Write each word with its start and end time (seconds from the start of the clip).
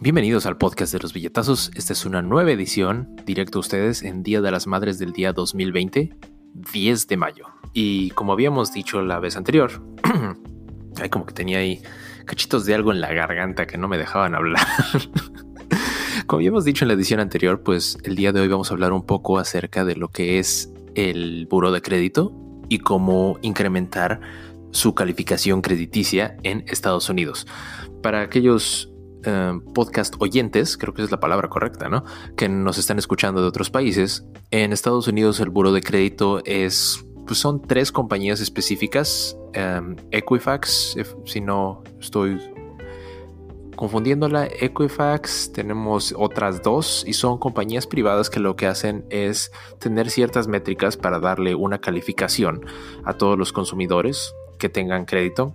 Bienvenidos 0.00 0.46
al 0.46 0.56
podcast 0.56 0.92
de 0.92 1.00
los 1.00 1.12
billetazos. 1.12 1.72
Esta 1.74 1.92
es 1.92 2.06
una 2.06 2.22
nueva 2.22 2.52
edición 2.52 3.16
directo 3.26 3.58
a 3.58 3.60
ustedes 3.60 4.04
en 4.04 4.22
Día 4.22 4.40
de 4.40 4.52
las 4.52 4.68
Madres 4.68 5.00
del 5.00 5.12
día 5.12 5.32
2020, 5.32 6.14
10 6.72 7.08
de 7.08 7.16
mayo. 7.16 7.46
Y 7.72 8.10
como 8.10 8.32
habíamos 8.32 8.72
dicho 8.72 9.02
la 9.02 9.18
vez 9.18 9.36
anterior, 9.36 9.82
hay 11.02 11.08
como 11.08 11.26
que 11.26 11.34
tenía 11.34 11.58
ahí 11.58 11.82
cachitos 12.26 12.64
de 12.64 12.76
algo 12.76 12.92
en 12.92 13.00
la 13.00 13.12
garganta 13.12 13.66
que 13.66 13.76
no 13.76 13.88
me 13.88 13.98
dejaban 13.98 14.36
hablar. 14.36 14.64
como 16.28 16.38
habíamos 16.38 16.64
dicho 16.64 16.84
en 16.84 16.88
la 16.88 16.94
edición 16.94 17.18
anterior, 17.18 17.64
pues 17.64 17.98
el 18.04 18.14
día 18.14 18.30
de 18.30 18.38
hoy 18.38 18.46
vamos 18.46 18.70
a 18.70 18.74
hablar 18.74 18.92
un 18.92 19.04
poco 19.04 19.38
acerca 19.38 19.84
de 19.84 19.96
lo 19.96 20.10
que 20.10 20.38
es 20.38 20.72
el 20.94 21.48
buro 21.50 21.72
de 21.72 21.82
crédito 21.82 22.32
y 22.68 22.78
cómo 22.78 23.40
incrementar 23.42 24.20
su 24.70 24.94
calificación 24.94 25.60
crediticia 25.60 26.36
en 26.44 26.62
Estados 26.68 27.08
Unidos. 27.08 27.48
Para 28.00 28.20
aquellos 28.20 28.87
eh, 29.24 29.52
podcast 29.74 30.14
oyentes, 30.18 30.76
creo 30.76 30.94
que 30.94 31.02
es 31.02 31.10
la 31.10 31.20
palabra 31.20 31.48
correcta, 31.48 31.88
¿no? 31.88 32.04
Que 32.36 32.48
nos 32.48 32.78
están 32.78 32.98
escuchando 32.98 33.40
de 33.40 33.48
otros 33.48 33.70
países. 33.70 34.24
En 34.50 34.72
Estados 34.72 35.08
Unidos 35.08 35.40
el 35.40 35.50
buro 35.50 35.72
de 35.72 35.82
crédito 35.82 36.42
es, 36.44 37.04
pues 37.26 37.38
son 37.38 37.62
tres 37.62 37.92
compañías 37.92 38.40
específicas. 38.40 39.36
Em, 39.52 39.96
Equifax, 40.10 40.96
si 41.24 41.40
no 41.40 41.82
estoy 42.00 42.38
confundiéndola, 43.78 44.46
Equifax, 44.46 45.52
tenemos 45.52 46.12
otras 46.16 46.62
dos 46.62 47.04
y 47.06 47.12
son 47.12 47.38
compañías 47.38 47.86
privadas 47.86 48.28
que 48.28 48.40
lo 48.40 48.56
que 48.56 48.66
hacen 48.66 49.06
es 49.08 49.52
tener 49.78 50.10
ciertas 50.10 50.48
métricas 50.48 50.96
para 50.96 51.20
darle 51.20 51.54
una 51.54 51.80
calificación 51.80 52.66
a 53.04 53.12
todos 53.12 53.38
los 53.38 53.52
consumidores 53.52 54.34
que 54.58 54.68
tengan 54.68 55.04
crédito. 55.04 55.54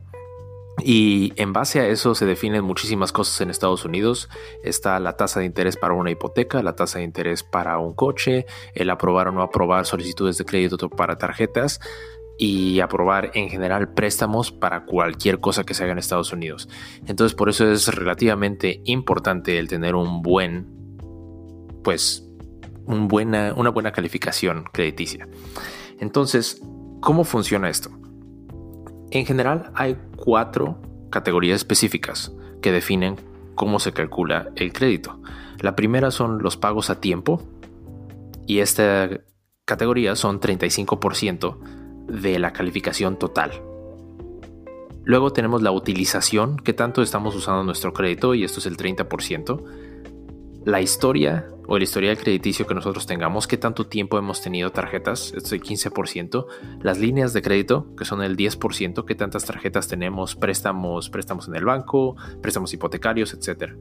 Y 0.81 1.33
en 1.35 1.53
base 1.53 1.79
a 1.79 1.87
eso 1.87 2.15
se 2.15 2.25
definen 2.25 2.63
muchísimas 2.63 3.11
cosas 3.11 3.39
en 3.41 3.49
Estados 3.49 3.85
Unidos. 3.85 4.29
Está 4.63 4.99
la 4.99 5.15
tasa 5.15 5.39
de 5.39 5.45
interés 5.45 5.77
para 5.77 5.93
una 5.93 6.11
hipoteca, 6.11 6.63
la 6.63 6.75
tasa 6.75 6.99
de 6.99 7.05
interés 7.05 7.43
para 7.43 7.77
un 7.77 7.93
coche, 7.93 8.45
el 8.73 8.89
aprobar 8.89 9.27
o 9.27 9.31
no 9.31 9.43
aprobar 9.43 9.85
solicitudes 9.85 10.37
de 10.37 10.45
crédito 10.45 10.89
para 10.89 11.17
tarjetas 11.17 11.79
y 12.37 12.79
aprobar 12.79 13.31
en 13.35 13.49
general 13.49 13.93
préstamos 13.93 14.51
para 14.51 14.85
cualquier 14.85 15.39
cosa 15.39 15.63
que 15.63 15.75
se 15.75 15.83
haga 15.83 15.93
en 15.93 15.99
Estados 15.99 16.33
Unidos. 16.33 16.67
Entonces 17.05 17.35
por 17.35 17.49
eso 17.49 17.71
es 17.71 17.87
relativamente 17.93 18.81
importante 18.85 19.59
el 19.59 19.67
tener 19.67 19.93
un 19.93 20.23
buen, 20.23 20.67
pues, 21.83 22.27
una 22.85 23.69
buena 23.69 23.91
calificación 23.91 24.65
crediticia. 24.73 25.27
Entonces, 25.99 26.61
¿cómo 26.99 27.23
funciona 27.23 27.69
esto? 27.69 27.91
En 29.13 29.27
general 29.27 29.69
hay 29.75 29.95
cuatro 30.15 30.79
categorías 31.11 31.57
específicas 31.57 32.33
que 32.63 32.71
definen 32.71 33.15
cómo 33.53 33.79
se 33.79 33.93
calcula 33.93 34.49
el 34.55 34.73
crédito. 34.73 35.19
La 35.59 35.75
primera 35.75 36.09
son 36.09 36.41
los 36.41 36.57
pagos 36.57 36.89
a 36.89 36.99
tiempo 36.99 37.39
y 38.47 38.57
esta 38.57 39.21
categoría 39.65 40.15
son 40.15 40.41
35% 40.41 41.59
de 42.07 42.39
la 42.39 42.53
calificación 42.53 43.19
total. 43.19 43.51
Luego 45.03 45.31
tenemos 45.31 45.61
la 45.61 45.71
utilización, 45.71 46.57
que 46.57 46.73
tanto 46.73 47.03
estamos 47.03 47.35
usando 47.35 47.63
nuestro 47.63 47.93
crédito 47.93 48.33
y 48.33 48.43
esto 48.43 48.61
es 48.61 48.65
el 48.65 48.77
30% 48.77 49.63
la 50.65 50.81
historia 50.81 51.47
o 51.67 51.77
el 51.77 51.83
historial 51.83 52.17
crediticio 52.17 52.67
que 52.67 52.73
nosotros 52.73 53.05
tengamos, 53.05 53.47
qué 53.47 53.57
tanto 53.57 53.87
tiempo 53.87 54.17
hemos 54.17 54.41
tenido 54.41 54.71
tarjetas, 54.71 55.33
es 55.35 55.51
el 55.51 55.61
15%, 55.61 56.45
las 56.81 56.99
líneas 56.99 57.33
de 57.33 57.41
crédito, 57.41 57.95
que 57.95 58.05
son 58.05 58.21
el 58.21 58.35
10%, 58.35 59.05
qué 59.05 59.15
tantas 59.15 59.45
tarjetas 59.45 59.87
tenemos, 59.87 60.35
préstamos, 60.35 61.09
préstamos 61.09 61.47
en 61.47 61.55
el 61.55 61.65
banco, 61.65 62.15
préstamos 62.41 62.73
hipotecarios, 62.73 63.33
etc. 63.33 63.73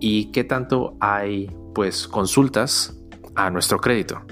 Y 0.00 0.32
qué 0.32 0.44
tanto 0.44 0.96
hay, 1.00 1.54
pues, 1.74 2.08
consultas 2.08 2.98
a 3.34 3.50
nuestro 3.50 3.78
crédito. 3.78 4.22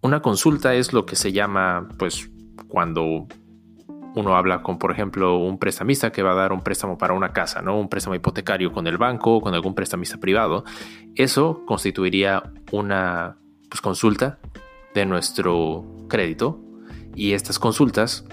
Una 0.00 0.22
consulta 0.22 0.74
es 0.74 0.92
lo 0.92 1.06
que 1.06 1.16
se 1.16 1.32
llama, 1.32 1.88
pues, 1.98 2.30
cuando 2.68 3.26
uno 4.14 4.36
habla 4.36 4.62
con, 4.62 4.78
por 4.78 4.90
ejemplo, 4.90 5.38
un 5.38 5.58
prestamista 5.58 6.10
que 6.10 6.22
va 6.22 6.32
a 6.32 6.34
dar 6.34 6.52
un 6.52 6.62
préstamo 6.62 6.98
para 6.98 7.14
una 7.14 7.32
casa, 7.32 7.62
¿no? 7.62 7.78
Un 7.78 7.88
préstamo 7.88 8.14
hipotecario 8.14 8.72
con 8.72 8.86
el 8.86 8.98
banco 8.98 9.36
o 9.36 9.40
con 9.40 9.54
algún 9.54 9.74
prestamista 9.74 10.18
privado. 10.18 10.64
Eso 11.14 11.62
constituiría 11.66 12.42
una 12.72 13.38
pues, 13.68 13.80
consulta 13.80 14.38
de 14.94 15.06
nuestro 15.06 15.84
crédito 16.08 16.60
y 17.14 17.32
estas 17.32 17.58
consultas 17.58 18.24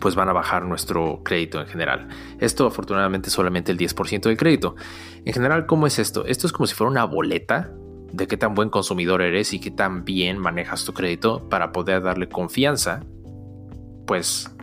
pues 0.00 0.14
van 0.14 0.28
a 0.28 0.32
bajar 0.32 0.64
nuestro 0.64 1.22
crédito 1.24 1.60
en 1.60 1.66
general. 1.66 2.08
Esto 2.38 2.66
afortunadamente 2.66 3.30
solamente 3.30 3.72
el 3.72 3.78
10% 3.78 4.22
del 4.22 4.36
crédito. 4.36 4.76
En 5.24 5.32
general, 5.32 5.66
¿cómo 5.66 5.86
es 5.86 5.98
esto? 5.98 6.26
Esto 6.26 6.46
es 6.46 6.52
como 6.52 6.66
si 6.66 6.74
fuera 6.74 6.90
una 6.90 7.04
boleta 7.04 7.72
de 8.12 8.26
qué 8.26 8.36
tan 8.36 8.54
buen 8.54 8.68
consumidor 8.68 9.22
eres 9.22 9.52
y 9.52 9.60
qué 9.60 9.70
tan 9.70 10.04
bien 10.04 10.38
manejas 10.38 10.84
tu 10.84 10.92
crédito 10.92 11.48
para 11.48 11.72
poder 11.72 12.02
darle 12.02 12.28
confianza 12.28 13.00
pues 14.06 14.55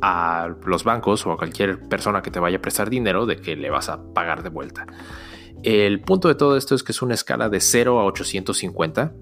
a 0.00 0.48
los 0.64 0.84
bancos 0.84 1.26
o 1.26 1.32
a 1.32 1.36
cualquier 1.36 1.80
persona 1.88 2.22
que 2.22 2.30
te 2.30 2.40
vaya 2.40 2.58
a 2.58 2.60
prestar 2.60 2.90
dinero 2.90 3.26
de 3.26 3.36
que 3.36 3.56
le 3.56 3.70
vas 3.70 3.88
a 3.88 4.02
pagar 4.12 4.42
de 4.42 4.48
vuelta. 4.48 4.86
El 5.62 6.00
punto 6.00 6.28
de 6.28 6.34
todo 6.34 6.56
esto 6.56 6.74
es 6.74 6.82
que 6.82 6.92
es 6.92 7.02
una 7.02 7.14
escala 7.14 7.48
de 7.48 7.60
0 7.60 7.98
a 7.98 8.04
850. 8.04 9.12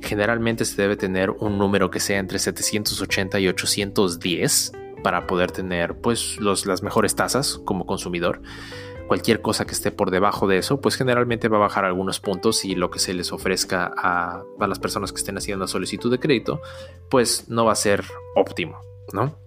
Generalmente 0.00 0.64
se 0.64 0.80
debe 0.80 0.96
tener 0.96 1.30
un 1.30 1.58
número 1.58 1.90
que 1.90 2.00
sea 2.00 2.18
entre 2.18 2.38
780 2.38 3.40
y 3.40 3.48
810 3.48 4.72
para 5.02 5.26
poder 5.26 5.52
tener 5.52 6.00
pues 6.00 6.38
las 6.40 6.82
mejores 6.82 7.14
tasas 7.14 7.60
como 7.64 7.86
consumidor. 7.86 8.40
Cualquier 9.06 9.42
cosa 9.42 9.66
que 9.66 9.72
esté 9.72 9.90
por 9.90 10.10
debajo 10.10 10.46
de 10.46 10.56
eso, 10.56 10.80
pues 10.80 10.96
generalmente 10.96 11.48
va 11.48 11.58
a 11.58 11.60
bajar 11.60 11.84
algunos 11.84 12.20
puntos 12.20 12.64
y 12.64 12.74
lo 12.74 12.90
que 12.90 12.98
se 12.98 13.12
les 13.12 13.32
ofrezca 13.32 13.92
a, 13.94 14.42
las 14.66 14.78
personas 14.78 15.12
que 15.12 15.18
estén 15.18 15.36
haciendo 15.36 15.64
la 15.64 15.68
solicitud 15.68 16.10
de 16.10 16.18
crédito, 16.18 16.62
pues 17.10 17.50
no 17.50 17.66
va 17.66 17.72
a 17.72 17.76
ser 17.76 18.02
óptimo, 18.34 18.80
¿no? 19.12 19.43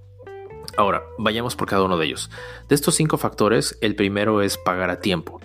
Ahora, 0.78 1.04
vayamos 1.18 1.56
por 1.56 1.68
cada 1.68 1.84
uno 1.84 1.98
de 1.98 2.06
ellos. 2.06 2.30
De 2.70 2.76
estos 2.76 2.96
cinco 2.96 3.18
factores, 3.18 3.78
el 3.82 3.96
primero 3.96 4.42
es 4.42 4.58
pagar 4.58 4.92
a 4.92 5.00
tiempo. 5.00 5.42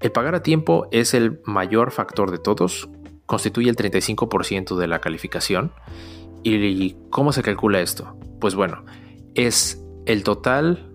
El 0.00 0.12
pagar 0.12 0.34
a 0.34 0.42
tiempo 0.42 0.88
es 0.90 1.14
el 1.14 1.40
mayor 1.44 1.92
factor 1.92 2.30
de 2.30 2.38
todos, 2.38 2.88
constituye 3.26 3.70
el 3.70 3.76
35% 3.76 4.76
de 4.76 4.86
la 4.88 5.00
calificación. 5.00 5.72
¿Y 6.42 6.96
cómo 7.10 7.32
se 7.32 7.42
calcula 7.42 7.80
esto? 7.80 8.18
Pues 8.40 8.54
bueno, 8.54 8.84
es 9.34 9.82
el 10.04 10.22
total 10.22 10.90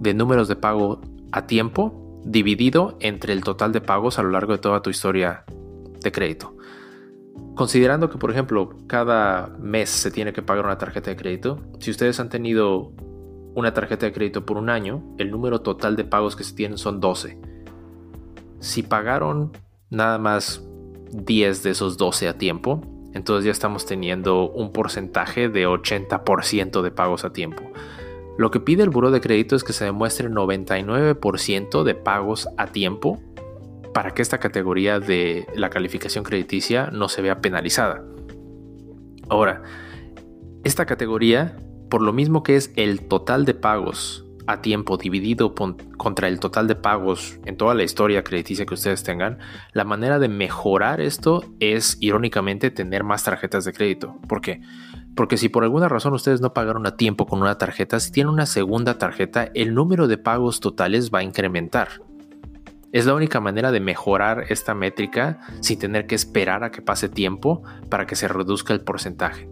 de 0.00 0.14
números 0.14 0.48
de 0.48 0.56
pago 0.56 1.00
a 1.32 1.46
tiempo 1.46 2.20
dividido 2.24 2.96
entre 3.00 3.32
el 3.32 3.42
total 3.42 3.72
de 3.72 3.80
pagos 3.80 4.18
a 4.18 4.22
lo 4.22 4.30
largo 4.30 4.52
de 4.52 4.58
toda 4.58 4.82
tu 4.82 4.90
historia 4.90 5.44
de 6.00 6.12
crédito. 6.12 6.56
Considerando 7.54 8.08
que, 8.08 8.18
por 8.18 8.30
ejemplo, 8.30 8.76
cada 8.86 9.48
mes 9.60 9.90
se 9.90 10.10
tiene 10.10 10.32
que 10.32 10.42
pagar 10.42 10.64
una 10.64 10.78
tarjeta 10.78 11.10
de 11.10 11.16
crédito, 11.16 11.60
si 11.80 11.90
ustedes 11.90 12.18
han 12.18 12.28
tenido 12.28 12.92
una 13.54 13.74
tarjeta 13.74 14.06
de 14.06 14.12
crédito 14.12 14.46
por 14.46 14.56
un 14.56 14.70
año, 14.70 15.02
el 15.18 15.30
número 15.30 15.60
total 15.60 15.96
de 15.96 16.04
pagos 16.04 16.36
que 16.36 16.44
se 16.44 16.54
tienen 16.54 16.78
son 16.78 17.00
12. 17.00 17.38
Si 18.60 18.82
pagaron 18.82 19.52
nada 19.90 20.18
más 20.18 20.64
10 21.12 21.62
de 21.62 21.70
esos 21.70 21.98
12 21.98 22.28
a 22.28 22.38
tiempo, 22.38 22.80
entonces 23.12 23.44
ya 23.44 23.50
estamos 23.50 23.84
teniendo 23.84 24.50
un 24.50 24.72
porcentaje 24.72 25.48
de 25.48 25.68
80% 25.68 26.80
de 26.80 26.90
pagos 26.90 27.24
a 27.24 27.32
tiempo. 27.32 27.62
Lo 28.38 28.50
que 28.50 28.60
pide 28.60 28.82
el 28.82 28.88
buro 28.88 29.10
de 29.10 29.20
crédito 29.20 29.54
es 29.56 29.62
que 29.62 29.74
se 29.74 29.84
demuestre 29.84 30.30
99% 30.30 31.82
de 31.82 31.94
pagos 31.94 32.48
a 32.56 32.68
tiempo 32.68 33.20
para 33.94 34.12
que 34.12 34.22
esta 34.22 34.38
categoría 34.38 35.00
de 35.00 35.46
la 35.54 35.70
calificación 35.70 36.24
crediticia 36.24 36.90
no 36.92 37.08
se 37.08 37.22
vea 37.22 37.40
penalizada. 37.40 38.02
Ahora, 39.28 39.62
esta 40.64 40.86
categoría, 40.86 41.56
por 41.90 42.02
lo 42.02 42.12
mismo 42.12 42.42
que 42.42 42.56
es 42.56 42.72
el 42.76 43.06
total 43.08 43.44
de 43.44 43.54
pagos 43.54 44.24
a 44.46 44.60
tiempo 44.60 44.96
dividido 44.96 45.54
contra 45.54 46.28
el 46.28 46.40
total 46.40 46.66
de 46.66 46.74
pagos 46.74 47.38
en 47.44 47.56
toda 47.56 47.74
la 47.74 47.84
historia 47.84 48.24
crediticia 48.24 48.66
que 48.66 48.74
ustedes 48.74 49.02
tengan, 49.02 49.38
la 49.72 49.84
manera 49.84 50.18
de 50.18 50.28
mejorar 50.28 51.00
esto 51.00 51.44
es 51.60 51.96
irónicamente 52.00 52.70
tener 52.70 53.04
más 53.04 53.24
tarjetas 53.24 53.64
de 53.64 53.72
crédito. 53.72 54.16
¿Por 54.28 54.40
qué? 54.40 54.60
Porque 55.14 55.36
si 55.36 55.48
por 55.48 55.62
alguna 55.62 55.88
razón 55.88 56.14
ustedes 56.14 56.40
no 56.40 56.54
pagaron 56.54 56.86
a 56.86 56.96
tiempo 56.96 57.26
con 57.26 57.40
una 57.40 57.58
tarjeta, 57.58 58.00
si 58.00 58.10
tienen 58.10 58.32
una 58.32 58.46
segunda 58.46 58.98
tarjeta, 58.98 59.50
el 59.54 59.74
número 59.74 60.08
de 60.08 60.18
pagos 60.18 60.60
totales 60.60 61.10
va 61.10 61.20
a 61.20 61.24
incrementar. 61.24 62.02
Es 62.92 63.06
la 63.06 63.14
única 63.14 63.40
manera 63.40 63.72
de 63.72 63.80
mejorar 63.80 64.44
esta 64.50 64.74
métrica 64.74 65.40
sin 65.60 65.78
tener 65.78 66.06
que 66.06 66.14
esperar 66.14 66.62
a 66.62 66.70
que 66.70 66.82
pase 66.82 67.08
tiempo 67.08 67.62
para 67.88 68.06
que 68.06 68.16
se 68.16 68.28
reduzca 68.28 68.74
el 68.74 68.82
porcentaje. 68.82 69.48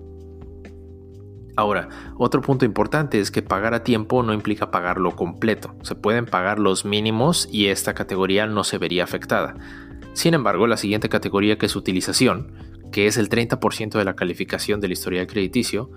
Ahora, 1.57 1.89
otro 2.19 2.43
punto 2.43 2.67
importante 2.67 3.19
es 3.19 3.31
que 3.31 3.41
pagar 3.41 3.73
a 3.73 3.83
tiempo 3.83 4.23
no 4.23 4.35
implica 4.35 4.71
pagarlo 4.71 5.17
completo. 5.17 5.75
Se 5.83 5.95
pueden 5.95 6.27
pagar 6.27 6.59
los 6.59 6.85
mínimos 6.85 7.49
y 7.51 7.69
esta 7.69 7.95
categoría 7.95 8.47
no 8.47 8.63
se 8.63 8.77
vería 8.77 9.05
afectada. 9.05 9.55
Sin 10.13 10.35
embargo, 10.35 10.67
la 10.67 10.77
siguiente 10.77 11.09
categoría 11.09 11.57
que 11.57 11.67
es 11.67 11.77
utilización, 11.77 12.53
que 12.93 13.07
es 13.07 13.17
el 13.17 13.31
30% 13.31 13.99
de 13.99 14.05
la 14.05 14.17
calificación 14.17 14.81
del 14.81 14.93
historial 14.93 15.27
crediticio, 15.27 15.91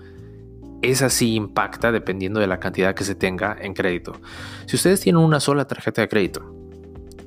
esa 0.80 1.10
sí 1.10 1.34
impacta 1.34 1.92
dependiendo 1.92 2.40
de 2.40 2.46
la 2.46 2.58
cantidad 2.58 2.94
que 2.94 3.04
se 3.04 3.14
tenga 3.14 3.54
en 3.60 3.74
crédito. 3.74 4.12
Si 4.66 4.76
ustedes 4.76 5.00
tienen 5.00 5.22
una 5.22 5.40
sola 5.40 5.66
tarjeta 5.66 6.00
de 6.00 6.08
crédito 6.08 6.63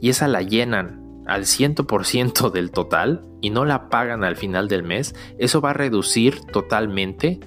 y 0.02 0.10
esa 0.10 0.28
la 0.28 0.42
llenan 0.42 1.24
al 1.28 1.44
100% 1.44 2.52
del 2.54 2.72
total 2.72 3.26
y 3.42 3.50
no 3.50 3.66
la 3.66 3.90
pagan 3.90 4.24
al 4.24 4.36
final 4.36 4.68
del 4.68 4.84
mes, 4.84 5.16
eso 5.38 5.62
va 5.62 5.72
a 5.72 5.74
reducir 5.74 6.42
totalmente 6.46 7.40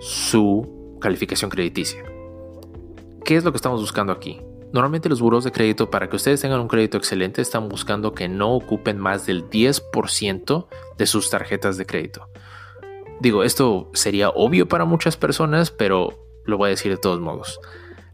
su 0.00 0.98
calificación 1.00 1.50
crediticia. 1.50 2.02
¿Qué 3.24 3.36
es 3.36 3.44
lo 3.44 3.52
que 3.52 3.56
estamos 3.56 3.80
buscando 3.80 4.12
aquí? 4.12 4.40
Normalmente 4.72 5.08
los 5.08 5.20
buros 5.20 5.44
de 5.44 5.52
crédito, 5.52 5.90
para 5.90 6.08
que 6.08 6.16
ustedes 6.16 6.42
tengan 6.42 6.60
un 6.60 6.68
crédito 6.68 6.98
excelente, 6.98 7.40
están 7.40 7.68
buscando 7.68 8.12
que 8.12 8.28
no 8.28 8.54
ocupen 8.54 8.98
más 8.98 9.24
del 9.26 9.48
10% 9.48 10.66
de 10.98 11.06
sus 11.06 11.30
tarjetas 11.30 11.78
de 11.78 11.86
crédito. 11.86 12.28
Digo, 13.20 13.44
esto 13.44 13.90
sería 13.94 14.28
obvio 14.28 14.68
para 14.68 14.84
muchas 14.84 15.16
personas, 15.16 15.70
pero 15.70 16.26
lo 16.44 16.58
voy 16.58 16.68
a 16.68 16.70
decir 16.70 16.92
de 16.92 16.98
todos 16.98 17.18
modos. 17.20 17.60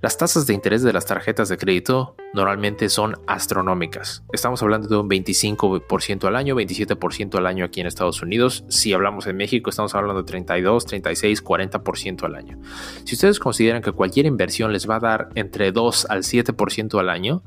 Las 0.04 0.18
tasas 0.18 0.46
de 0.46 0.52
interés 0.52 0.82
de 0.82 0.92
las 0.92 1.06
tarjetas 1.06 1.48
de 1.48 1.56
crédito 1.56 2.14
normalmente 2.34 2.90
son 2.90 3.14
astronómicas. 3.26 4.22
Estamos 4.34 4.62
hablando 4.62 4.86
de 4.86 4.98
un 4.98 5.08
25% 5.08 6.24
al 6.26 6.36
año, 6.36 6.54
27% 6.54 7.38
al 7.38 7.46
año 7.46 7.64
aquí 7.64 7.80
en 7.80 7.86
Estados 7.86 8.20
Unidos. 8.20 8.66
Si 8.68 8.92
hablamos 8.92 9.26
en 9.26 9.38
México, 9.38 9.70
estamos 9.70 9.94
hablando 9.94 10.20
de 10.20 10.26
32, 10.26 10.84
36, 10.84 11.42
40% 11.42 12.22
al 12.24 12.34
año. 12.34 12.58
Si 13.04 13.14
ustedes 13.14 13.40
consideran 13.40 13.80
que 13.80 13.92
cualquier 13.92 14.26
inversión 14.26 14.74
les 14.74 14.86
va 14.86 14.96
a 14.96 15.00
dar 15.00 15.30
entre 15.36 15.72
2 15.72 16.10
al 16.10 16.22
7% 16.22 17.00
al 17.00 17.08
año, 17.08 17.42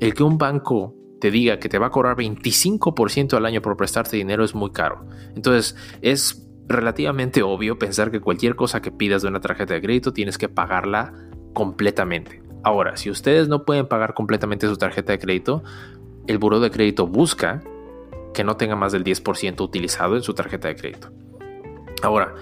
el 0.00 0.14
que 0.14 0.22
un 0.22 0.38
banco 0.38 0.94
te 1.20 1.30
diga 1.30 1.58
que 1.58 1.68
te 1.68 1.76
va 1.76 1.88
a 1.88 1.90
cobrar 1.90 2.16
25% 2.16 3.34
al 3.34 3.44
año 3.44 3.60
por 3.60 3.76
prestarte 3.76 4.16
dinero 4.16 4.44
es 4.44 4.54
muy 4.54 4.70
caro. 4.70 5.06
Entonces, 5.34 5.76
es 6.00 6.42
relativamente 6.68 7.42
obvio 7.42 7.78
pensar 7.78 8.10
que 8.10 8.20
cualquier 8.20 8.56
cosa 8.56 8.80
que 8.80 8.90
pidas 8.90 9.20
de 9.20 9.28
una 9.28 9.42
tarjeta 9.42 9.74
de 9.74 9.82
crédito 9.82 10.14
tienes 10.14 10.38
que 10.38 10.48
pagarla 10.48 11.12
completamente. 11.56 12.42
Ahora, 12.62 12.98
si 12.98 13.08
ustedes 13.08 13.48
no 13.48 13.64
pueden 13.64 13.88
pagar 13.88 14.12
completamente 14.12 14.66
su 14.66 14.76
tarjeta 14.76 15.12
de 15.12 15.18
crédito, 15.18 15.64
el 16.26 16.36
buro 16.36 16.60
de 16.60 16.70
crédito 16.70 17.06
busca 17.06 17.62
que 18.34 18.44
no 18.44 18.58
tenga 18.58 18.76
más 18.76 18.92
del 18.92 19.04
10% 19.04 19.62
utilizado 19.62 20.16
en 20.16 20.22
su 20.22 20.34
tarjeta 20.34 20.68
de 20.68 20.76
crédito. 20.76 21.10
Ahora, 22.02 22.34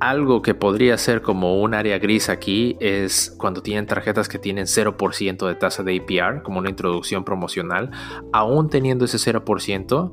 algo 0.00 0.42
que 0.42 0.56
podría 0.56 0.98
ser 0.98 1.22
como 1.22 1.62
un 1.62 1.74
área 1.74 2.00
gris 2.00 2.28
aquí 2.28 2.76
es 2.80 3.32
cuando 3.38 3.62
tienen 3.62 3.86
tarjetas 3.86 4.28
que 4.28 4.40
tienen 4.40 4.66
0% 4.66 5.46
de 5.46 5.54
tasa 5.54 5.84
de 5.84 5.96
APR, 5.96 6.42
como 6.42 6.58
una 6.58 6.70
introducción 6.70 7.22
promocional, 7.22 7.92
aún 8.32 8.68
teniendo 8.68 9.04
ese 9.04 9.18
0%, 9.18 10.12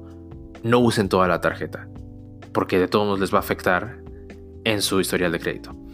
no 0.61 0.79
usen 0.79 1.09
toda 1.09 1.27
la 1.27 1.41
tarjeta, 1.41 1.87
porque 2.53 2.77
de 2.77 2.87
todos 2.87 3.07
modos 3.07 3.19
les 3.19 3.33
va 3.33 3.37
a 3.37 3.41
afectar 3.41 3.97
en 4.63 4.83
su 4.83 4.99
historial 4.99 5.31
de 5.31 5.39
crédito. 5.39 5.84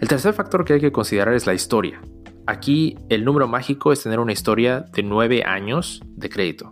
El 0.00 0.08
tercer 0.08 0.34
factor 0.34 0.64
que 0.64 0.74
hay 0.74 0.80
que 0.80 0.92
considerar 0.92 1.34
es 1.34 1.46
la 1.46 1.54
historia. 1.54 2.02
Aquí 2.46 2.96
el 3.08 3.24
número 3.24 3.48
mágico 3.48 3.92
es 3.92 4.02
tener 4.02 4.20
una 4.20 4.32
historia 4.32 4.84
de 4.92 5.02
9 5.02 5.44
años 5.44 6.02
de 6.06 6.28
crédito. 6.28 6.70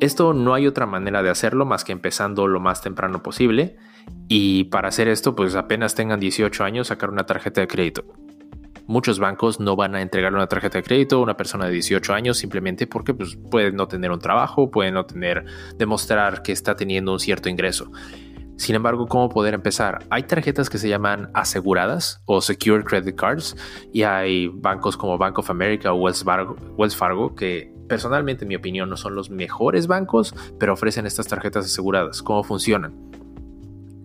Esto 0.00 0.32
no 0.32 0.54
hay 0.54 0.66
otra 0.66 0.86
manera 0.86 1.22
de 1.22 1.30
hacerlo 1.30 1.66
más 1.66 1.84
que 1.84 1.92
empezando 1.92 2.48
lo 2.48 2.58
más 2.58 2.82
temprano 2.82 3.22
posible 3.22 3.76
y 4.28 4.64
para 4.64 4.88
hacer 4.88 5.08
esto 5.08 5.34
pues 5.34 5.54
apenas 5.54 5.94
tengan 5.94 6.18
18 6.18 6.64
años 6.64 6.88
sacar 6.88 7.10
una 7.10 7.26
tarjeta 7.26 7.60
de 7.60 7.68
crédito. 7.68 8.04
Muchos 8.86 9.18
bancos 9.18 9.60
no 9.60 9.76
van 9.76 9.94
a 9.94 10.02
entregar 10.02 10.32
una 10.32 10.46
tarjeta 10.46 10.78
de 10.78 10.84
crédito 10.84 11.16
a 11.16 11.22
una 11.22 11.36
persona 11.36 11.66
de 11.66 11.72
18 11.72 12.14
años 12.14 12.38
simplemente 12.38 12.86
porque 12.86 13.14
pues, 13.14 13.36
puede 13.50 13.72
no 13.72 13.88
tener 13.88 14.10
un 14.10 14.20
trabajo, 14.20 14.70
puede 14.70 14.90
no 14.90 15.04
tener, 15.04 15.44
demostrar 15.76 16.42
que 16.42 16.52
está 16.52 16.76
teniendo 16.76 17.12
un 17.12 17.20
cierto 17.20 17.48
ingreso. 17.48 17.90
Sin 18.56 18.74
embargo, 18.74 19.06
¿cómo 19.06 19.28
poder 19.28 19.52
empezar? 19.52 20.04
Hay 20.08 20.22
tarjetas 20.22 20.70
que 20.70 20.78
se 20.78 20.88
llaman 20.88 21.30
aseguradas 21.34 22.22
o 22.24 22.40
Secure 22.40 22.84
Credit 22.84 23.14
Cards 23.14 23.54
y 23.92 24.02
hay 24.02 24.48
bancos 24.48 24.96
como 24.96 25.18
Bank 25.18 25.38
of 25.38 25.50
America 25.50 25.92
o 25.92 25.96
Wells 25.96 26.96
Fargo, 26.96 27.34
que 27.34 27.72
personalmente 27.86 28.44
en 28.44 28.48
mi 28.48 28.56
opinión 28.56 28.88
no 28.88 28.96
son 28.96 29.14
los 29.14 29.28
mejores 29.28 29.86
bancos, 29.86 30.34
pero 30.58 30.72
ofrecen 30.72 31.04
estas 31.04 31.28
tarjetas 31.28 31.66
aseguradas. 31.66 32.22
¿Cómo 32.22 32.42
funcionan? 32.42 32.94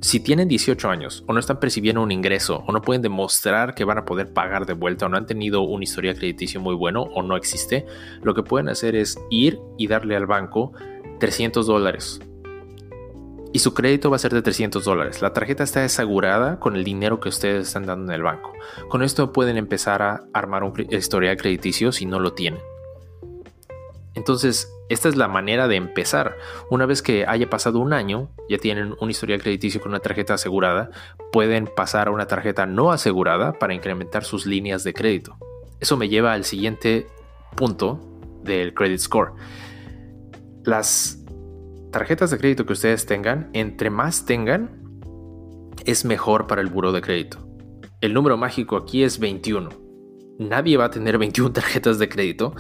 Si 0.02 0.20
tienen 0.20 0.50
18 0.50 0.90
años 0.90 1.24
o 1.28 1.34
no 1.34 1.40
están 1.40 1.60
percibiendo 1.60 2.02
un 2.02 2.12
ingreso 2.12 2.64
o 2.68 2.72
no 2.74 2.82
pueden 2.82 3.04
demostrar 3.04 3.74
que 3.74 3.86
van 3.86 4.00
a 4.00 4.06
poder 4.06 4.34
pagar 4.34 4.66
de 4.66 4.74
vuelta 4.74 5.06
o 5.06 5.10
no 5.10 5.16
han 5.16 5.28
tenido 5.28 5.62
un 5.62 5.82
historial 5.82 6.16
crediticio 6.18 6.60
muy 6.60 6.76
bueno 6.76 7.04
o 7.04 7.22
no 7.22 7.38
existe, 7.38 7.86
lo 8.22 8.34
que 8.34 8.44
pueden 8.44 8.68
hacer 8.68 8.96
es 8.96 9.18
ir 9.30 9.60
y 9.78 9.88
darle 9.88 10.16
al 10.16 10.26
banco 10.26 10.74
300 11.20 11.68
dólares 11.68 12.20
y 13.54 13.60
su 13.60 13.74
crédito 13.74 14.10
va 14.10 14.16
a 14.16 14.20
ser 14.20 14.34
de 14.34 14.42
300 14.42 14.84
dólares. 14.84 15.22
La 15.22 15.34
tarjeta 15.34 15.64
está 15.64 15.84
asegurada 15.84 16.60
con 16.60 16.76
el 16.76 16.84
dinero 16.84 17.20
que 17.20 17.30
ustedes 17.30 17.68
están 17.68 17.86
dando 17.86 18.12
en 18.12 18.16
el 18.16 18.24
banco. 18.24 18.54
Con 18.90 19.04
esto 19.04 19.34
pueden 19.34 19.58
empezar 19.58 20.02
a 20.02 20.22
armar 20.34 20.64
un 20.64 20.74
historial 20.90 21.38
crediticio 21.38 21.92
si 21.92 22.06
no 22.06 22.20
lo 22.20 22.34
tienen. 22.34 22.62
Entonces, 24.14 24.70
esta 24.90 25.08
es 25.08 25.16
la 25.16 25.28
manera 25.28 25.68
de 25.68 25.78
empezar. 25.78 26.38
Una 26.70 26.86
vez 26.86 27.02
que 27.02 27.26
haya 27.26 27.50
pasado 27.50 27.80
un 27.80 27.94
año, 27.94 28.30
ya 28.50 28.58
tienen 28.58 28.94
un 29.00 29.10
historial 29.10 29.42
crediticio 29.42 29.80
con 29.80 29.92
una 29.92 30.02
tarjeta 30.02 30.34
asegurada, 30.34 30.92
pueden 31.32 31.66
pasar 31.66 32.10
a 32.10 32.12
una 32.12 32.28
tarjeta 32.28 32.66
no 32.66 32.92
asegurada 32.92 33.54
para 33.54 33.74
incrementar 33.74 34.26
sus 34.26 34.46
líneas 34.46 34.84
de 34.84 34.94
crédito. 34.94 35.38
Eso 35.80 35.96
me 35.96 36.10
lleva 36.10 36.34
al 36.34 36.44
siguiente 36.44 37.08
punto 37.56 38.02
del 38.44 38.74
credit 38.74 39.00
score. 39.00 39.32
Las 40.64 41.21
tarjetas 41.92 42.32
de 42.32 42.38
crédito 42.38 42.66
que 42.66 42.74
ustedes 42.74 43.06
tengan, 43.06 43.50
entre 43.54 43.90
más 43.90 44.26
tengan, 44.26 44.82
es 45.86 46.06
mejor 46.06 46.48
para 46.48 46.62
el 46.62 46.68
buro 46.68 46.92
de 46.92 47.02
crédito. 47.02 47.38
El 48.00 48.14
número 48.14 48.38
mágico 48.38 48.78
aquí 48.78 49.04
es 49.04 49.20
21. 49.20 49.70
Nadie 50.40 50.78
va 50.78 50.86
a 50.86 50.92
tener 50.92 51.18
21 51.18 51.52
tarjetas 51.54 52.00
de 52.00 52.10
crédito. 52.10 52.56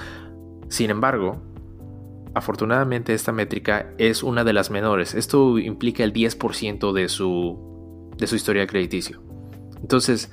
Sin 0.69 0.89
embargo, 0.89 1.41
afortunadamente 2.33 3.13
esta 3.13 3.31
métrica 3.31 3.93
es 3.97 4.21
una 4.21 4.43
de 4.43 4.53
las 4.53 4.69
menores. 4.69 5.15
Esto 5.15 5.57
implica 5.57 6.03
el 6.03 6.13
10% 6.13 6.91
de 6.93 7.09
su, 7.09 8.11
de 8.17 8.27
su 8.27 8.35
historia 8.35 8.67
crediticio. 8.67 9.23
Entonces, 9.81 10.31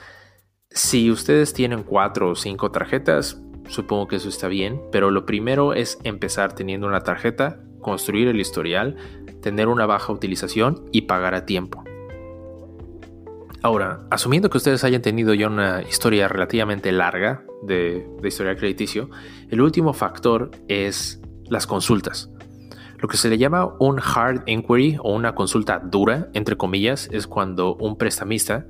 si 0.70 1.10
ustedes 1.10 1.54
tienen 1.54 1.84
4 1.84 2.30
o 2.30 2.34
5 2.34 2.70
tarjetas, 2.70 3.40
supongo 3.68 4.08
que 4.08 4.16
eso 4.16 4.28
está 4.28 4.48
bien, 4.48 4.82
pero 4.92 5.10
lo 5.10 5.24
primero 5.24 5.72
es 5.72 5.98
empezar 6.04 6.54
teniendo 6.54 6.86
una 6.86 7.00
tarjeta 7.00 7.62
construir 7.88 8.28
el 8.28 8.40
historial, 8.40 8.96
tener 9.40 9.68
una 9.68 9.86
baja 9.86 10.12
utilización 10.12 10.84
y 10.92 11.02
pagar 11.02 11.34
a 11.34 11.46
tiempo. 11.46 11.84
Ahora, 13.62 14.06
asumiendo 14.10 14.50
que 14.50 14.58
ustedes 14.58 14.84
hayan 14.84 15.02
tenido 15.02 15.34
ya 15.34 15.48
una 15.48 15.82
historia 15.82 16.28
relativamente 16.28 16.92
larga 16.92 17.44
de, 17.62 18.06
historial 18.22 18.56
crediticio, 18.56 19.10
el 19.50 19.60
último 19.60 19.92
factor 19.92 20.52
es 20.68 21.20
las 21.48 21.66
consultas. 21.66 22.30
Lo 22.98 23.08
que 23.08 23.16
se 23.16 23.28
le 23.28 23.38
llama 23.38 23.74
un 23.80 24.00
hard 24.00 24.42
inquiry 24.46 24.98
o 25.00 25.12
una 25.12 25.34
consulta 25.34 25.80
dura, 25.80 26.28
entre 26.34 26.56
comillas, 26.56 27.08
es 27.12 27.26
cuando 27.26 27.74
un 27.76 27.96
prestamista, 27.96 28.66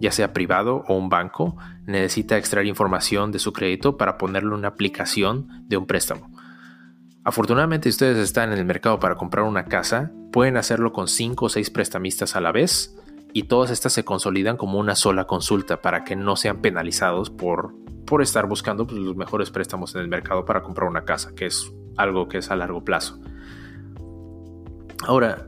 ya 0.00 0.12
sea 0.12 0.32
privado 0.32 0.84
o 0.88 0.96
un 0.96 1.08
banco, 1.08 1.56
necesita 1.86 2.36
extraer 2.36 2.66
información 2.66 3.32
de 3.32 3.38
su 3.38 3.52
crédito 3.52 3.96
para 3.96 4.18
ponerle 4.18 4.54
una 4.54 4.68
aplicación 4.68 5.46
de 5.66 5.76
un 5.78 5.86
préstamo. 5.86 6.30
Afortunadamente, 7.30 7.88
si 7.88 7.90
ustedes 7.90 8.18
están 8.18 8.52
en 8.52 8.58
el 8.58 8.64
mercado 8.64 8.98
para 8.98 9.14
comprar 9.14 9.44
una 9.44 9.66
casa, 9.66 10.10
pueden 10.32 10.56
hacerlo 10.56 10.92
con 10.92 11.06
5 11.06 11.44
o 11.44 11.48
6 11.48 11.70
prestamistas 11.70 12.34
a 12.34 12.40
la 12.40 12.50
vez 12.50 12.98
y 13.32 13.44
todas 13.44 13.70
estas 13.70 13.92
se 13.92 14.04
consolidan 14.04 14.56
como 14.56 14.80
una 14.80 14.96
sola 14.96 15.28
consulta 15.28 15.80
para 15.80 16.02
que 16.02 16.16
no 16.16 16.34
sean 16.34 16.60
penalizados 16.60 17.30
por, 17.30 17.72
por 18.04 18.20
estar 18.20 18.48
buscando 18.48 18.84
pues, 18.84 18.98
los 18.98 19.14
mejores 19.14 19.50
préstamos 19.50 19.94
en 19.94 20.00
el 20.00 20.08
mercado 20.08 20.44
para 20.44 20.64
comprar 20.64 20.90
una 20.90 21.04
casa, 21.04 21.32
que 21.36 21.46
es 21.46 21.72
algo 21.96 22.26
que 22.26 22.38
es 22.38 22.50
a 22.50 22.56
largo 22.56 22.82
plazo. 22.82 23.20
Ahora, 25.06 25.46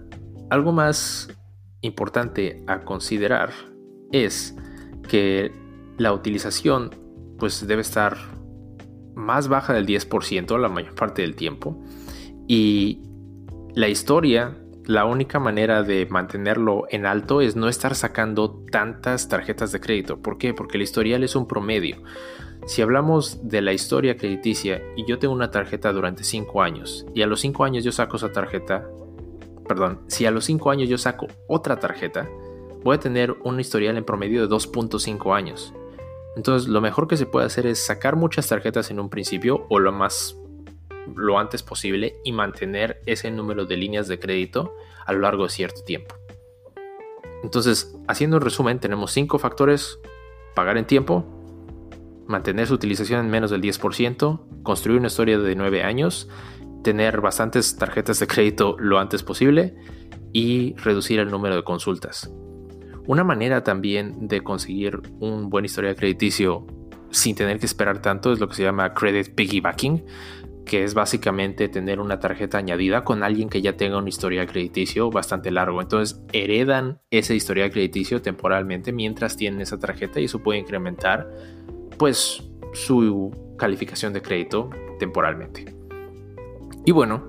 algo 0.50 0.70
más 0.70 1.36
importante 1.80 2.62
a 2.68 2.82
considerar 2.82 3.50
es 4.12 4.54
que 5.08 5.50
la 5.98 6.12
utilización 6.12 6.94
pues 7.40 7.66
debe 7.66 7.82
estar 7.82 8.18
más 9.14 9.49
baja 9.49 9.73
del 9.73 9.87
10% 9.87 10.59
la 10.59 10.69
mayor 10.69 10.95
parte 10.95 11.23
del 11.23 11.37
tiempo. 11.37 11.83
Y 12.47 13.00
la 13.75 13.88
historia, 13.88 14.59
la 14.85 15.04
única 15.04 15.38
manera 15.38 15.83
de 15.83 16.07
mantenerlo 16.07 16.85
en 16.90 17.07
alto 17.07 17.40
es 17.40 17.57
no 17.57 17.69
estar 17.69 17.95
sacando 17.95 18.64
tantas 18.71 19.28
tarjetas 19.28 19.73
de 19.73 19.81
crédito. 19.81 20.21
¿Por 20.21 20.38
qué? 20.38 20.54
Porque 20.54 20.76
el 20.76 20.83
historial 20.83 21.25
es 21.25 21.37
un 21.37 21.47
promedio. 21.47 22.02
Si 22.66 22.81
hablamos 22.81 23.49
de 23.49 23.61
la 23.61 23.73
historia 23.73 24.16
crediticia 24.16 24.83
y 24.97 25.04
yo 25.04 25.19
tengo 25.19 25.35
una 25.35 25.50
tarjeta 25.50 25.92
durante 25.92 26.23
5 26.23 26.62
años 26.62 27.07
y 27.12 27.23
a 27.23 27.26
los 27.26 27.40
5 27.40 27.64
años 27.64 27.83
yo 27.83 27.90
saco 27.90 28.16
esa 28.16 28.31
tarjeta, 28.31 28.87
perdón, 29.66 30.00
si 30.07 30.26
a 30.26 30.31
los 30.31 30.45
5 30.45 30.71
años 30.71 30.88
yo 30.88 30.97
saco 30.97 31.26
otra 31.49 31.81
tarjeta, 31.81 32.28
voy 32.85 32.97
a 32.97 33.00
tener 33.00 33.33
un 33.42 33.59
historial 33.59 33.97
en 33.97 34.04
promedio 34.04 34.42
de 34.42 34.54
2.5 34.54 35.35
años. 35.35 35.75
Entonces 36.36 36.68
lo 36.68 36.80
mejor 36.80 37.08
que 37.08 37.16
se 37.16 37.26
puede 37.26 37.46
hacer 37.46 37.66
es 37.66 37.84
sacar 37.84 38.16
muchas 38.16 38.48
tarjetas 38.48 38.90
en 38.90 39.00
un 39.00 39.10
principio 39.10 39.66
o 39.68 39.78
lo 39.78 39.92
más 39.92 40.36
lo 41.16 41.38
antes 41.38 41.62
posible 41.62 42.16
y 42.24 42.32
mantener 42.32 43.02
ese 43.06 43.30
número 43.30 43.66
de 43.66 43.76
líneas 43.76 44.08
de 44.08 44.18
crédito 44.18 44.74
a 45.04 45.12
lo 45.12 45.20
largo 45.20 45.44
de 45.44 45.50
cierto 45.50 45.82
tiempo. 45.82 46.14
Entonces, 47.42 47.96
haciendo 48.06 48.36
un 48.36 48.42
resumen, 48.42 48.78
tenemos 48.78 49.10
cinco 49.10 49.38
factores. 49.38 49.98
Pagar 50.54 50.78
en 50.78 50.86
tiempo, 50.86 51.24
mantener 52.28 52.68
su 52.68 52.74
utilización 52.74 53.20
en 53.20 53.30
menos 53.30 53.50
del 53.50 53.62
10%, 53.62 54.62
construir 54.62 54.98
una 54.98 55.08
historia 55.08 55.38
de 55.38 55.56
9 55.56 55.82
años 55.82 56.28
tener 56.82 57.20
bastantes 57.20 57.76
tarjetas 57.76 58.18
de 58.20 58.26
crédito 58.26 58.76
lo 58.78 58.98
antes 58.98 59.22
posible 59.22 59.74
y 60.32 60.74
reducir 60.76 61.18
el 61.20 61.30
número 61.30 61.56
de 61.56 61.64
consultas. 61.64 62.30
Una 63.06 63.25
manera 63.25 63.64
también 63.64 64.28
de 64.28 64.42
conseguir 64.42 65.00
un 65.18 65.50
buen 65.50 65.64
historial 65.64 65.97
crediticio 65.97 66.66
sin 67.11 67.35
tener 67.35 67.59
que 67.59 67.66
esperar 67.66 68.00
tanto 68.00 68.32
es 68.32 68.40
lo 68.40 68.49
que 68.49 68.54
se 68.54 68.62
llama 68.62 68.94
credit 68.94 69.35
piggybacking, 69.35 70.04
que 70.64 70.85
es 70.85 70.94
básicamente 70.94 71.68
tener 71.68 72.00
una 72.00 72.21
tarjeta 72.21 72.59
añadida 72.59 73.02
con 73.04 73.23
alguien 73.23 73.49
que 73.49 73.61
ya 73.61 73.76
tenga 73.76 73.99
un 73.99 74.06
historial 74.06 74.47
crediticio 74.47 75.11
bastante 75.11 75.50
largo. 75.50 75.82
Entonces 75.82 76.23
heredan 76.32 77.00
ese 77.11 77.35
historial 77.35 77.71
crediticio 77.71 78.23
temporalmente 78.23 78.92
mientras 78.92 79.37
tienen 79.37 79.61
esa 79.61 79.78
tarjeta 79.78 80.21
y 80.21 80.25
eso 80.25 80.42
puede 80.42 80.61
incrementar 80.61 81.28
pues 81.99 82.49
su 82.73 83.32
calificación 83.59 84.12
de 84.12 84.23
crédito 84.23 84.71
temporalmente. 84.99 85.75
Y 86.85 86.92
bueno, 86.92 87.28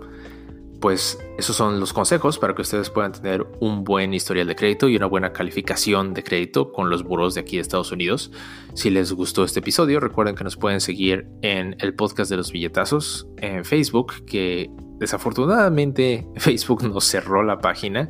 pues 0.84 1.18
esos 1.38 1.56
son 1.56 1.80
los 1.80 1.94
consejos 1.94 2.38
para 2.38 2.54
que 2.54 2.62
ustedes 2.62 2.90
puedan 2.90 3.14
tener 3.14 3.48
un 3.62 3.86
buen 3.86 4.14
historial 4.14 4.48
de 4.48 4.56
crédito 4.58 4.90
y 4.90 4.98
una 4.98 5.06
buena 5.06 5.32
calificación 5.32 6.14
de 6.14 6.26
crédito 6.26 6.74
con 6.74 6.90
los 6.90 7.04
buros 7.04 7.36
de 7.36 7.40
aquí 7.40 7.56
de 7.56 7.62
Estados 7.62 7.94
Unidos. 7.94 8.34
Si 8.74 8.90
les 8.90 9.14
gustó 9.14 9.46
este 9.46 9.62
episodio, 9.62 10.02
recuerden 10.02 10.36
que 10.36 10.44
nos 10.44 10.58
pueden 10.58 10.82
seguir 10.82 11.26
en 11.42 11.78
el 11.80 11.96
podcast 11.96 12.30
de 12.30 12.36
los 12.36 12.52
billetazos 12.52 13.30
en 13.38 13.64
Facebook, 13.64 14.26
que 14.26 14.70
desafortunadamente 15.00 16.28
Facebook 16.36 16.84
nos 16.84 17.06
cerró 17.06 17.44
la 17.44 17.60
página 17.60 18.10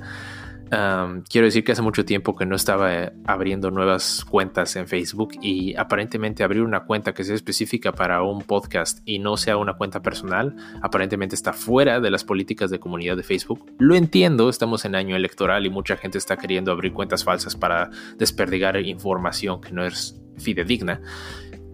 quiero 1.30 1.46
decir 1.46 1.64
que 1.64 1.72
hace 1.72 1.82
mucho 1.82 2.06
tiempo 2.06 2.36
que 2.36 2.46
no 2.46 2.56
estaba 2.56 2.94
eh, 2.94 3.14
abriendo 3.26 3.72
nuevas 3.72 4.26
cuentas 4.26 4.76
en 4.76 4.88
Facebook 4.88 5.34
y 5.42 5.76
aparentemente 5.76 6.44
abrir 6.44 6.62
una 6.62 6.86
cuenta 6.86 7.14
que 7.14 7.24
sea 7.24 7.36
específica 7.36 7.92
para 7.92 8.24
un 8.24 8.42
podcast 8.42 9.00
y 9.06 9.20
no 9.20 9.38
sea 9.38 9.58
una 9.58 9.74
cuenta 9.76 10.02
personal, 10.02 10.56
aparentemente 10.82 11.36
está 11.36 11.54
fuera 11.54 12.00
de 12.00 12.12
las 12.12 12.24
políticas 12.24 12.72
de 12.72 12.80
comunidad 12.80 13.18
de 13.18 13.24
Facebook. 13.24 13.72
Lo 13.78 13.96
entiendo, 13.96 14.50
estamos 14.50 14.86
en 14.86 14.96
año 14.96 15.16
electoral 15.16 15.66
y 15.66 15.70
mucha 15.70 15.98
gente 15.98 16.18
está 16.18 16.38
queriendo 16.38 16.72
abrir 16.72 16.94
cuentas 16.94 17.24
falsas 17.24 17.56
para 17.56 17.90
desperdigar 18.18 18.78
información 18.78 19.62
que 19.62 19.72
no 19.72 19.86
es 19.86 20.20
fidedigna. 20.38 21.02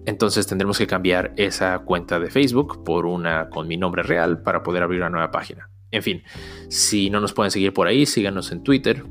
Entonces 0.06 0.48
tendremos 0.48 0.78
que 0.78 0.88
cambiar 0.88 1.34
esa 1.38 1.78
cuenta 1.80 2.20
de 2.20 2.30
Facebook 2.30 2.84
por 2.84 3.06
una 3.06 3.50
con 3.50 3.68
mi 3.68 3.78
nombre 3.78 4.04
real 4.04 4.42
para 4.42 4.64
poder 4.64 4.84
abrir 4.84 5.02
una 5.02 5.10
nueva 5.10 5.32
página. 5.32 5.70
En 5.92 6.04
fin, 6.04 6.24
si 6.70 7.10
no 7.10 7.20
nos 7.20 7.34
pueden 7.34 7.52
seguir 7.52 7.74
por 7.74 7.88
ahí, 7.88 8.06
síganos 8.06 8.52
en 8.52 8.64
Twitter. 8.64 9.04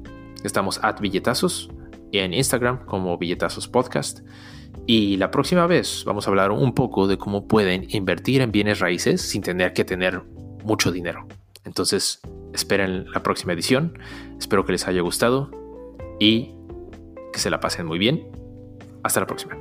Estamos 0.45 0.81
at 0.83 1.01
billetazos. 1.01 1.71
En 2.13 2.33
Instagram 2.33 2.87
como 2.87 3.19
billetazos 3.19 3.69
podcast. 3.69 4.21
Y 4.87 5.17
la 5.19 5.31
próxima 5.31 5.67
vez 5.67 6.05
vamos 6.07 6.27
a 6.27 6.31
hablar 6.31 6.51
un 6.51 6.75
poco 6.75 7.07
de 7.07 7.19
cómo 7.19 7.47
pueden 7.47 7.87
invertir 7.91 8.41
en 8.41 8.51
bienes 8.51 8.81
raíces 8.81 9.21
sin 9.21 9.43
tener 9.43 9.75
que 9.75 9.85
tener 9.85 10.23
mucho 10.65 10.91
dinero. 10.91 11.27
Entonces, 11.65 12.21
esperen 12.55 13.11
la 13.13 13.23
próxima 13.23 13.53
edición. 13.53 13.99
Espero 14.39 14.65
que 14.65 14.73
les 14.73 14.89
haya 14.89 15.03
gustado 15.03 15.51
y 16.19 16.55
que 17.33 17.41
se 17.41 17.51
la 17.51 17.61
pasen 17.61 17.85
muy 17.85 17.99
bien. 17.99 18.27
Hasta 19.03 19.21
la 19.21 19.27
próxima. 19.27 19.59